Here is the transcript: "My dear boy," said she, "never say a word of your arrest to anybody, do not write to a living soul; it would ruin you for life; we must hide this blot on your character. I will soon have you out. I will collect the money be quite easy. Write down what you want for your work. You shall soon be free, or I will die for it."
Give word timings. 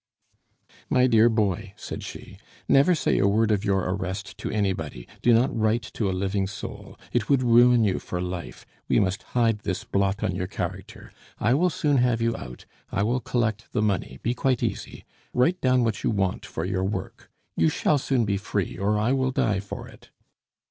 "My 0.89 1.05
dear 1.05 1.29
boy," 1.29 1.73
said 1.77 2.01
she, 2.01 2.39
"never 2.67 2.95
say 2.95 3.19
a 3.19 3.27
word 3.27 3.51
of 3.51 3.63
your 3.63 3.81
arrest 3.81 4.35
to 4.39 4.49
anybody, 4.49 5.07
do 5.21 5.31
not 5.31 5.55
write 5.55 5.83
to 5.93 6.09
a 6.09 6.11
living 6.11 6.47
soul; 6.47 6.97
it 7.13 7.29
would 7.29 7.43
ruin 7.43 7.83
you 7.83 7.99
for 7.99 8.19
life; 8.19 8.65
we 8.87 8.99
must 8.99 9.21
hide 9.37 9.59
this 9.59 9.83
blot 9.83 10.23
on 10.23 10.33
your 10.35 10.47
character. 10.47 11.11
I 11.39 11.53
will 11.53 11.69
soon 11.69 11.97
have 11.97 12.19
you 12.19 12.35
out. 12.35 12.65
I 12.91 13.03
will 13.03 13.19
collect 13.19 13.71
the 13.73 13.83
money 13.83 14.17
be 14.23 14.33
quite 14.33 14.63
easy. 14.63 15.05
Write 15.35 15.61
down 15.61 15.83
what 15.83 16.03
you 16.03 16.09
want 16.09 16.47
for 16.47 16.65
your 16.65 16.83
work. 16.83 17.29
You 17.55 17.69
shall 17.69 17.99
soon 17.99 18.25
be 18.25 18.37
free, 18.37 18.79
or 18.79 18.97
I 18.97 19.13
will 19.13 19.29
die 19.29 19.59
for 19.59 19.87
it." 19.87 20.09